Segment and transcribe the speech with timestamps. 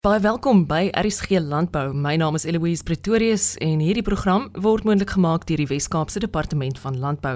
[0.00, 1.90] Baie welkom by RSG Landbou.
[1.92, 6.78] My naam is Eloise Pretorius en hierdie program word moontlik gemaak deur die Wes-Kaapse Departement
[6.80, 7.34] van Landbou.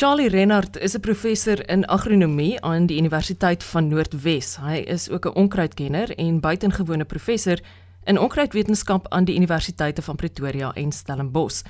[0.00, 4.56] Charlie Renard is 'n professor in agronomie aan die Universiteit van Noordwes.
[4.56, 7.60] Hy is ook 'n onkruidkenner en buitengewone professor
[8.04, 11.62] in onkruidwetenskap aan die Universiteite van Pretoria en Stellenbosch.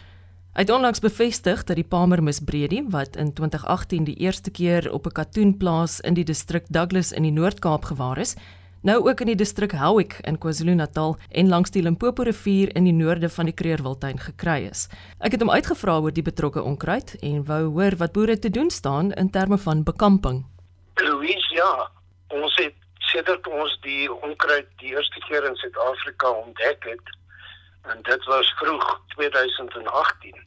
[0.52, 5.06] Hy het onlangs bevestig dat die Palmer misbredie wat in 2018 die eerste keer op
[5.06, 8.36] 'n katoenplaas in die distrik Douglas in die Noord-Kaap gewaar is,
[8.86, 12.94] nou ook in die distrik Howick in KwaZulu-Natal en langs die Limpopo rivier in die
[12.94, 14.86] noorde van die Kreerwiltuin gekry is.
[15.18, 18.70] Ek het hom uitgevra oor die betrokke onkruid en wou hoor wat boere te doen
[18.70, 20.44] staan in terme van bekamping.
[21.02, 21.72] Louise, ja,
[22.28, 22.76] ons het
[23.10, 27.14] sedert ons die onkruid die eerste keer in Suid-Afrika ontdek het
[27.90, 30.38] en dit was vroeg 2018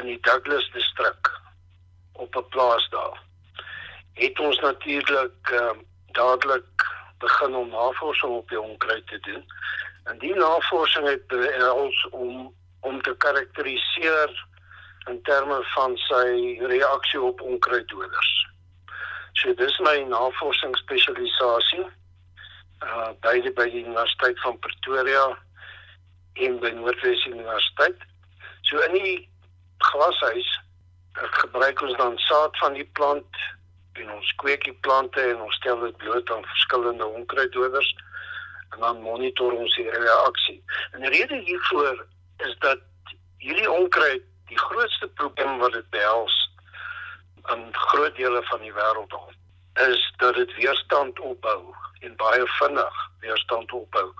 [0.00, 1.32] in die Douglas distrik
[2.12, 3.18] op 'n plaas daar.
[4.14, 5.74] Het ons natuurlik uh,
[6.12, 6.73] dadelik
[7.24, 9.44] begin om navorsing op die onkruid te doen.
[10.04, 11.36] En die navorsing het
[11.72, 12.52] ons om
[12.84, 14.32] om te karakteriseer
[15.08, 18.32] in terme van sy reaksie op onkruiddoders.
[19.40, 21.86] So dis my navorsingsspesialisasie
[22.84, 25.24] uh by die by die Universiteit van Pretoria
[26.44, 28.04] en by Noordwes Universiteit.
[28.68, 29.16] So in die
[29.88, 30.50] glashuis
[31.40, 33.42] gebruik ons dan saad van die plant
[33.98, 37.94] en ons kweek die plante en ons stel dit bloot aan verskillende onkruiddoders
[38.72, 40.58] en dan monitor ons die reaksie.
[40.92, 42.06] En die rede hiervoor
[42.46, 42.80] is dat
[43.38, 46.40] hierdie onkruid die grootste probleem wat dit behels
[47.52, 49.32] in groot dele van die wêreld al
[49.82, 54.12] is dat dit weerstand opbou en baie vinnig weerstand opbou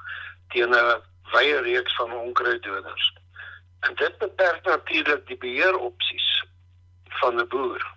[0.48, 1.02] teen 'n
[1.32, 3.12] wye reeks van onkruiddoders.
[3.80, 6.44] En dit beperk natuurlik die beheeropsies
[7.08, 7.93] van 'n boer.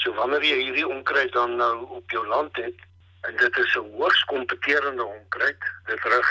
[0.00, 2.86] So wanneer jy hierdie onkruid dan nou op jou land het
[3.28, 6.30] en dit is 'n hoogs kompeterende onkruid, dit rig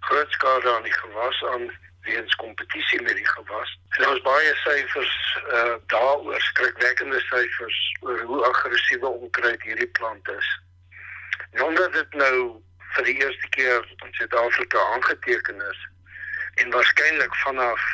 [0.00, 1.70] groot skade aan die gewas aan
[2.02, 3.78] weens kompetisie met die gewas.
[3.88, 5.16] En ons baie syfers
[5.52, 10.48] uh daaroor skrikwekkende syfers oor hoe aggressiewe onkruid hierdie plant is.
[11.60, 12.62] Omdat dit nou
[12.94, 15.88] vir die eerste keer in Suid-Afrika aangeteken is
[16.54, 17.84] en waarskynlik vanaf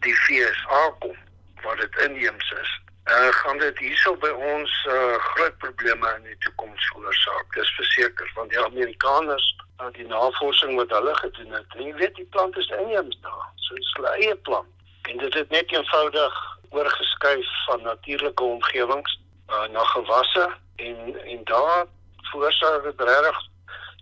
[0.00, 1.16] die FSA kom
[1.62, 2.74] wat dit inheems is
[3.06, 7.54] uh, gaan dit hierso by ons uh, groot probleme in die toekoms veroorsaak.
[7.54, 9.46] Dis verseker want die Amerikaners
[9.76, 13.48] aan die navorsing wat hulle gedoen het, en jy weet die plant is inheems daar.
[13.66, 14.72] So dis hulle eie plant.
[15.10, 16.40] En dit het net eenvoudig
[16.74, 19.18] oorgeskuif van natuurlike omgewings
[19.50, 21.86] uh, na gewasse en en daar
[22.30, 23.38] veroorsaak dit regtig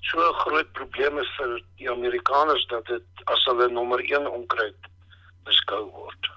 [0.00, 4.90] so groot probleme vir die Amerikaners dat dit as hulle nommer 1 onkruid
[5.44, 6.30] beskou word.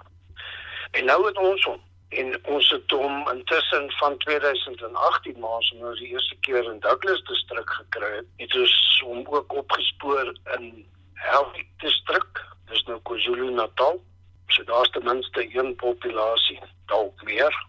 [0.91, 5.95] En nou het ons hom en ons het hom intussen van 2018 maar ons nou
[5.95, 8.29] die eerste keer in Douglas distrik gekry het.
[8.38, 8.75] Het ons
[9.06, 12.44] hom ook opgespoor in Helvik distrik.
[12.72, 14.00] Dis nou KwaZulu-Natal.
[14.47, 17.66] So daar's ten minste een populasie, dalk meer.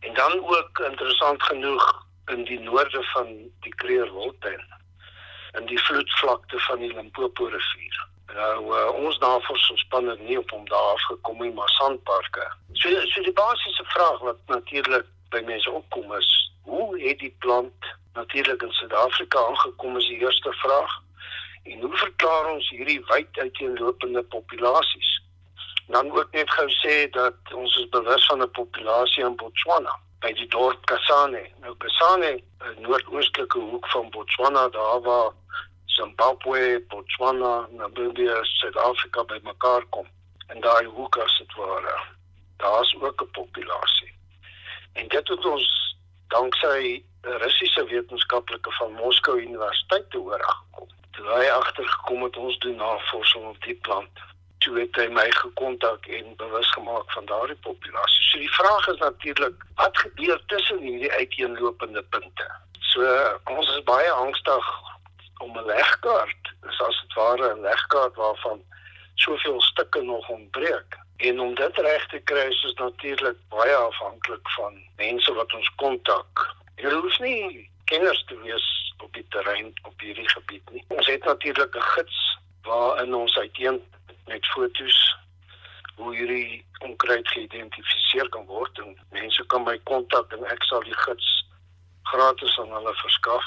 [0.00, 3.26] En dan ook interessant genoeg in die noorde van
[3.60, 4.64] die Kreerwoudtuin
[5.58, 8.08] in die vloedvlakte van die Limpopo rivier.
[8.34, 12.46] Nou uh, ons navorsingsspan het nie op hom daar afgekom nie, maar sandparke.
[12.72, 16.30] So so die basiese vraag wat natuurlik by mense opkom is,
[16.62, 20.98] hoe het die plant natuurlik in Suid-Afrika aangekom is die eerste vraag.
[21.62, 25.12] En hoe verklaar ons hierdie wyd uiteenlopende populasies?
[25.86, 30.32] Dan word net gou sê dat ons is bewus van 'n populasie in Botswana by
[30.32, 31.42] die dorp Kasane.
[31.62, 35.30] Nou Kasane, 'n noordoostelike hoek van Botswana, daar waar
[35.96, 40.06] Zimbabwe, Botswana, Namibia, Suid-Afrika bymekaar kom
[40.52, 41.96] en daai hoek as dit ware.
[42.62, 44.12] Daar's ook 'n populasie.
[44.92, 45.96] En dit het ons
[46.28, 50.88] danksy Russiese wetenskaplike van Moskou Universiteit te hoor gekom.
[51.10, 54.18] Toe hy agtergekom het ons doen navorsing op die plant.
[54.58, 58.24] Toe het hy my gekontak en bewus gemaak van daardie populasie.
[58.24, 62.50] So die vraag is natuurlik, wat gebeur tussen hierdie uiteenlopende punte?
[62.80, 63.02] So
[63.44, 64.70] ons is baie angstig
[65.38, 68.62] om 'n legkaart, dis as dit ware 'n legkaart waarvan
[69.14, 70.98] soveel stukke nog ontbreek.
[71.16, 76.54] En om dit reg te kry is natuurlik baie afhanklik van mense wat ons kontak.
[76.76, 80.84] Jy hoef nie kenners te wees op die terrein op hierdie gebied nie.
[80.88, 83.80] Ons het natuurlik 'n gids waarin ons uiteen
[84.26, 85.16] met fotos
[85.96, 90.98] hoe hierdie onkruid geïdentifiseer kan word en mense kan my kontak en ek sal die
[91.06, 91.46] gids
[92.02, 93.44] gratis aan hulle verskaf.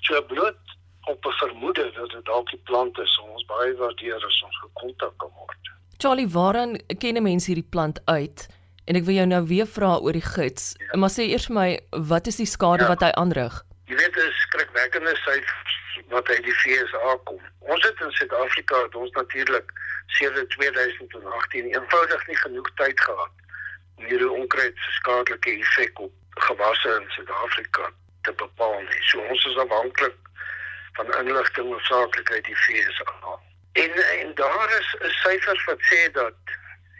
[0.00, 0.76] So bloot
[1.08, 3.20] op 'n vermoede dat dit dalk die plant is.
[3.34, 5.62] Ons baie waardeer as ons gekontak kan word.
[5.96, 8.48] Charlie, waaraan ken mense hierdie plant uit?
[8.84, 10.74] En ek wil jou nou weer vra oor die gids.
[10.78, 10.98] Ja.
[10.98, 12.88] Maar sê eers vir my, wat is die skade ja.
[12.88, 13.64] wat hy aanrig?
[13.84, 15.74] Jy weet, dit is skrikwekkende syfers
[16.08, 17.40] wat uit die FSA kom.
[17.58, 19.72] Ons het in Suid-Afrika het ons natuurlik
[20.06, 23.34] sedert 2018 eenvoudig nie genoeg tyd gehad
[23.96, 26.12] om hierdie onkruid se skadelike effek op
[26.48, 27.90] gewasse in Suid-Afrika
[28.22, 29.02] te bepaal nie.
[29.10, 30.16] So ons is afhanklik
[30.98, 33.38] van inligting oorsaaklik uit die FSA.
[33.72, 36.38] En en daar is 'n syfer wat sê dat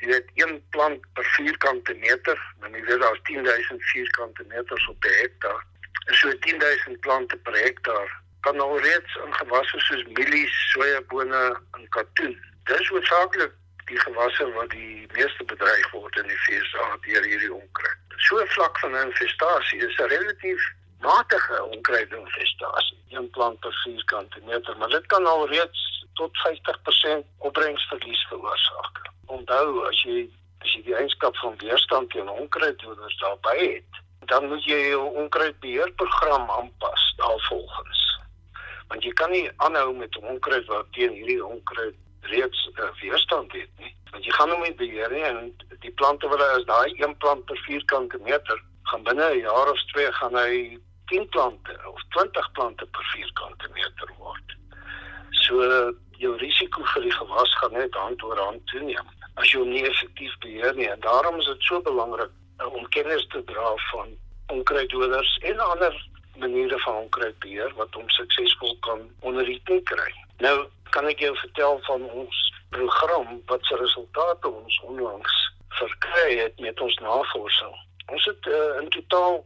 [0.01, 5.05] jy weet een plant per vierkante meter, dan jy weet daar's 10000 vierkante meters op
[5.05, 5.65] 'n hektaar.
[6.07, 12.39] So 10000 plante per hektaar kan al reeds in gewasse soos mielies, sojabone en katoen.
[12.65, 13.53] Dis hoofsaaklik
[13.85, 17.99] die gewasse wat die meeste bedreig word in die VSA deur hierdie onkruid.
[18.17, 24.89] So vlak van infestasie is 'n relatief matige onkruidinfestasie, een plant per vierkante meter, maar
[24.89, 29.03] dit kan al reeds tot 50% opbrengsverlies veroorsaak.
[29.27, 30.27] Onthou as jy
[30.59, 34.01] as jy die eienskap van weerstand teen onkruiddoders daarbey het,
[34.31, 38.03] dan moet jy jou onkruidbeheerprogram aanpas daarvolgens.
[38.89, 41.95] Want jy kan nie aanhou met onkruid wat teen hierdie onkruid
[42.33, 43.95] reeds uh, weerstand het nie.
[44.11, 45.53] Want jy gaan hom nie beheer nie en
[45.85, 49.71] die plante wat daar is, daai een plant per vierkante meter, gaan binne 'n jaar
[49.71, 50.79] of twee gaan hy
[51.11, 54.57] 10 plante of 20 plante per vierkante meter word.
[55.45, 55.63] So
[56.19, 59.85] jou risiko vir die gewas gaan net hand oor hand toeneem as jy hom nie
[59.87, 60.89] effektief beheer nie.
[60.91, 64.15] En daarom is dit so belangrik uh, om kennis te dra van
[64.55, 65.95] onkruiddoders en ander
[66.39, 70.11] maniere van onkruidbeheer wat hom suksesvol kan onder die knie kry.
[70.43, 70.57] Nou
[70.95, 72.43] kan ek jou vertel van ons
[72.75, 75.37] program wat se resultate ons onlangs
[75.79, 77.75] verkry het met ons navorsing.
[78.09, 79.43] Ons het uh, in totaal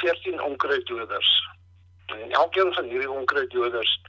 [0.00, 1.48] 14 onkruiddoders.
[2.06, 4.00] En elkeen van hierdie onkruiddoders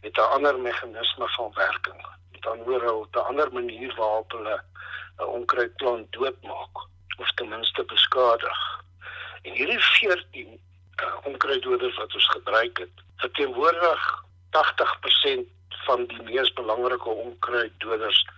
[0.00, 2.06] het 'n ander meganisme van werking.
[2.40, 4.62] Dan hoor hulle 'n ander manier waarop hulle
[5.18, 6.74] 'n onkruidplant doodmaak
[7.18, 8.82] of ten minste beskadig.
[9.42, 16.52] En hierdie 14 uh, eh, onkruiddoders wat ons gebruik het, verteenwoordig 80% van die mees
[16.52, 18.28] belangrike onkruiddoders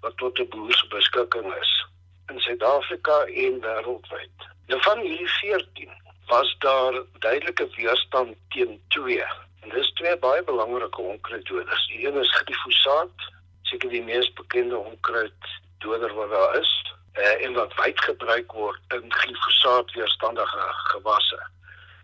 [0.00, 1.86] wat tot 'n boer se beskikking is
[2.26, 4.36] in Suid-Afrika en wêreldwyd.
[4.66, 5.92] Nou van hierdie 14
[6.30, 9.24] was daar duidelike weerstand teen twee.
[9.60, 11.86] En dis twee baie belangrike onkruiddoders.
[11.86, 13.24] Die een is glifosaat,
[13.62, 16.70] seker die mees bekende onkruiddoder wat daar is,
[17.12, 21.40] eh, en wat wyd gebruik word in glifosaat weerstandige gewasse.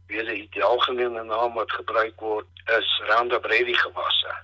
[0.06, 2.46] Weer die algemene naam wat gebruik word
[2.79, 4.34] is Roundup Ready gewasse.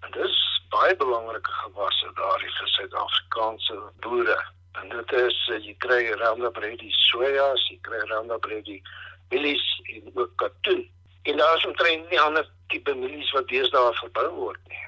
[0.00, 0.36] En dis
[0.68, 4.38] baie belangrike gewasse daar vir Suid-Afrikaanse boere.
[4.72, 8.82] En dit is jy kry Roundup Ready soja, jy kry Roundup Ready
[9.30, 10.90] mielies en ook katoen.
[11.22, 14.82] En daar is omtrent nie ander tipe mielies wat deesdae verbou word nie.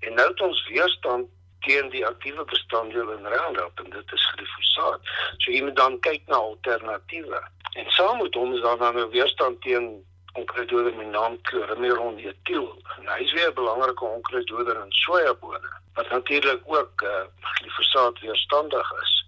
[0.00, 1.28] En nou het ons weerstand
[1.60, 5.12] teen die aktiewe bestanddeel in Roundup en dit is glifosaat.
[5.38, 7.42] So jy moet dan kyk na alternatiewe.
[7.72, 12.82] En saam met hom is daar dan 'n weerstand teen onkruiddoder met naam Chlorimiron etiel.
[12.98, 18.92] En hy is weer 'n belangrike onkruiddoder in sojabone wat natuurlik ook uh, glifosaat weerstandig
[19.02, 19.21] is.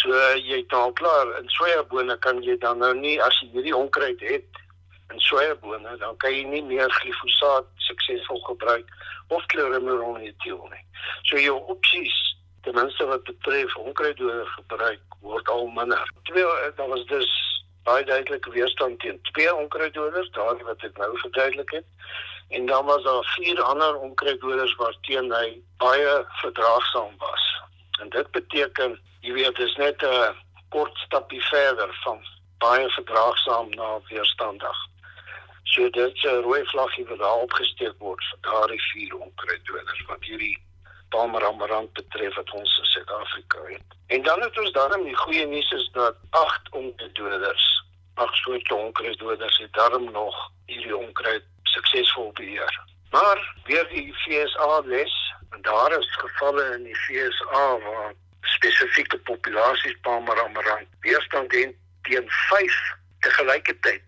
[0.00, 3.76] So jy het al klaar in sojabone kan jy dan nou nie as jy hierdie
[3.76, 4.60] onkruid het
[5.12, 8.88] in sojabone dan kan jy nie meer glifosaat suksesvol gebruik
[9.28, 10.84] of chlorimironetiel nie.
[11.28, 12.16] So jou opsies
[12.64, 16.12] ten minste wat betref onkruiddoder gebruik word al minder.
[16.30, 17.30] Twee daar was dus
[17.84, 21.86] baie duidelike weerstand teen twee onkruiddoders daar wat ek nou verduidelik het.
[22.48, 27.44] En dan was daar vier ander onkruiddoders waarteen hy baie verdraagsaam was.
[28.00, 30.34] En dit beteken jy weet dis net 'n
[30.68, 32.18] kort stapie verder van
[32.58, 34.78] baie verdraagsaam na weerstandig.
[35.64, 40.24] So dit is 'n rooi vlaggie wat daar opgesteek word vir daardie vier onkruiddoders wat
[40.24, 40.58] hierdie
[41.08, 43.82] Palmeramarant betref wat ons in Suid-Afrika het.
[44.06, 49.58] En dan het ons daarom die goeie nuus is dat agt onkruiddoders, agt soorte onkruiddoders
[49.58, 52.80] het daarom nog hierdie onkruid suksesvol beheer.
[53.10, 55.29] Maar weer die FSA les,
[55.62, 62.76] daar is gevalle in die FSA waar spesifieke populasies Palmeramarant weerstand het teen 5
[63.20, 64.02] te gelykertyd.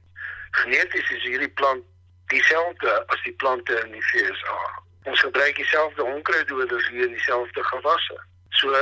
[0.50, 1.84] Geneties is hierdie plant
[2.26, 4.58] dieselfde as die plante in die VSA.
[5.04, 8.20] Ons gebruik dieselfde onkruiddoders hier in dieselfde gewasse.
[8.60, 8.72] So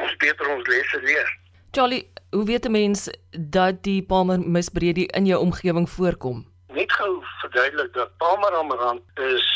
[0.00, 1.38] ons beter ons lesse leer.
[1.70, 6.46] Charlie, hoe weet 'n mens dat die Palmer misbreedie in jou omgewing voorkom?
[6.68, 9.46] Net gou verduidelik dat Palmeramarant is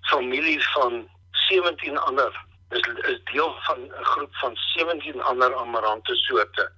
[0.00, 1.08] familie van
[1.52, 2.80] 17 ander is
[3.12, 6.72] is deel van 'n groep van 17 ander amarante soorte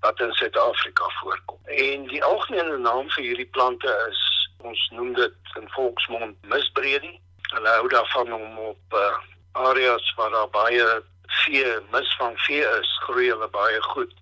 [0.00, 1.58] wat in Suid-Afrika voorkom.
[1.64, 7.20] En die algemene naam vir hierdie plante is ons noem dit in volksmond misbredie.
[7.54, 9.16] Hulle hou daarvan om op uh,
[9.52, 14.12] areas waar daar baie vee, mis van vee is, groei hulle baie goed.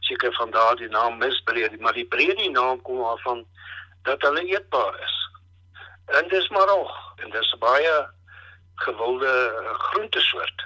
[0.00, 3.46] Seker van daardie naam misbredie, maar die bredie naam kom af van
[4.02, 5.16] dat hulle eetbaar is.
[6.06, 7.94] En dis maar ook en dis baie
[8.74, 9.32] gewilde
[9.78, 10.64] groentesoort.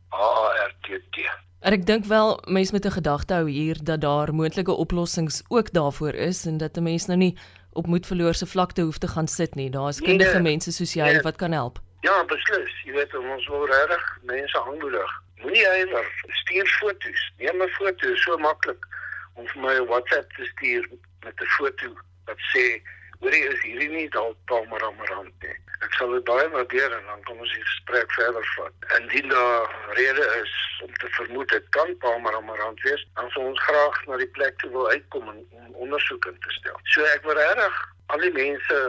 [0.09, 1.17] HARTT.
[1.61, 5.73] En ek dink wel mense met 'n gedagte hou hier dat daar moontlike oplossings ook
[5.73, 7.39] daarvoor is en dat 'n mens nou nie
[7.73, 9.71] op moedverloorse vlakte hoef te gaan sit nie.
[9.71, 11.21] Daar is kundige nee, mense soos jy nee.
[11.21, 11.79] wat kan help.
[12.01, 12.83] Ja, beslis.
[12.85, 15.23] Jy weet ons wil regtig mense aanmoedig.
[15.35, 16.07] Moenie huiwer.
[16.27, 17.33] Stuur foto's.
[17.37, 18.87] Neem 'n foto, so maklik
[19.35, 20.89] om vir my 'n WhatsApp te stuur
[21.25, 22.83] met 'n foto wat sê,
[23.21, 27.23] "Hoorie, is hierdie nie dalk Palmer Amarant nie?" Ek sal dit baie waardeer en dan
[27.29, 28.89] kom ons die gesprek verder vat.
[28.99, 30.53] Indien daar rede is
[30.85, 34.59] om te vermoed dit kan Palmer Amarant wees, dan sal ons graag na die plek
[34.61, 36.81] toe wil uitkom en om ondersoek in te stel.
[36.95, 38.81] So ek wil regtig al die mense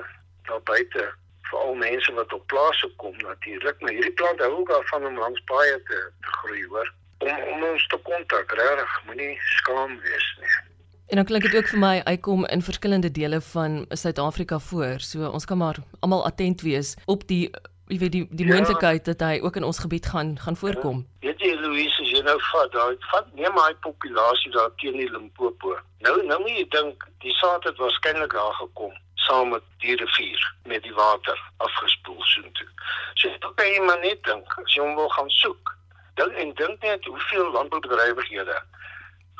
[0.49, 1.11] daar buite
[1.51, 5.43] veral mense wat op plase kom natuurlik, maar hierdie plant hou ook daarvan om langs
[5.51, 6.93] paaie te, te groei, hoor.
[7.17, 10.70] Om, om ons te kontak, regtig, moenie skaam wees nie.
[11.11, 14.99] En dan klink dit ook vir my uitkom in verskillende dele van Suid-Afrika voor.
[14.99, 17.51] So ons kan maar almal attent wees op die
[17.87, 18.53] jy weet die die ja.
[18.53, 21.03] moontlikheid dat hy ook in ons gebied gaan gaan voorkom.
[21.19, 21.27] Ja.
[21.27, 25.11] Weet jy Louise, as jy nou vat, daai vat neem my populasie daar teen die
[25.11, 25.75] Limpopo.
[26.07, 28.95] Nou nou moet jy dink die saad het waarskynlik daar gekom
[29.27, 32.71] saam met die rivier met die water afgespoel soontoe.
[33.19, 35.75] So ek kan jy maar net dink as jy hom wil gaan soek.
[36.15, 38.63] Dink en dink net hoeveel landboubedrywighede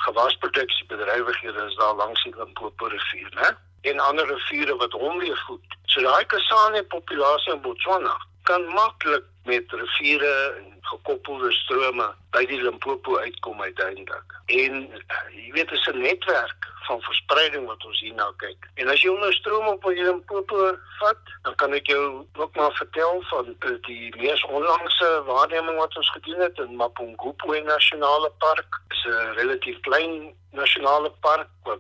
[0.06, 3.50] gewasproduksiebedrywighede is daar langs die Limpopo rivier, né?
[3.82, 5.66] En ander riviere wat hom weer voed.
[5.86, 12.62] So daai Kasane populasie in Botswana kan maklik met riviere en gekoppelde strome by die
[12.62, 14.36] Limpopo uitkom uiteindelik.
[14.46, 18.70] En uh, jy weet dit is 'n netwerk van verspreiding wat ons hierna kyk.
[18.76, 22.72] En as jy onder stroom op die Limpopo vat, dan kan ek jou ook maar
[22.72, 28.82] vertel van uh, die mees onlangse waarneming wat ons gedoen het in Mapungubwe Nasionale Park.
[28.88, 31.80] Dit is 'n relatief klein nasionale park wat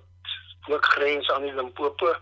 [0.67, 2.15] ook grens aan die Limpopo.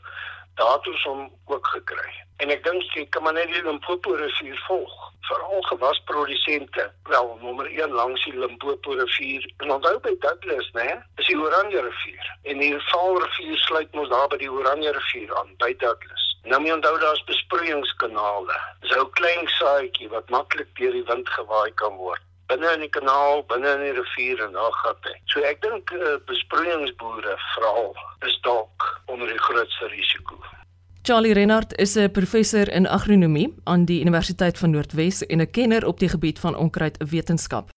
[0.56, 2.12] Daar het ons hom ook gekry.
[2.38, 7.66] En ek dink jy kan maar net die Limpopo rivier volg veral gewasprodusente wel nommer
[7.66, 9.54] 1 langs die Limpopo rivier.
[9.58, 12.38] En onthou by Douglas nê is die Oranje rivier.
[12.44, 16.26] En die Vaal rivier sluit mos daar by die Oranje rivier aan by Douglas.
[16.44, 18.58] Nou moet onthou daar's besproeiingskanale.
[18.80, 22.22] Dis 'n klein saadjie wat maklik deur die wind gewaai kan word.
[22.48, 26.16] Binne in die kanaal binne in die rivier en daar gatte so ek dink uh,
[26.26, 27.94] besproeiingsboere veral
[28.26, 30.42] is dalk onder die grootste risiko
[31.10, 35.86] Charlie Renard is 'n professor in agronomie aan die Universiteit van Noordwes en 'n kenner
[35.86, 37.70] op die gebied van onkruidwetenskap.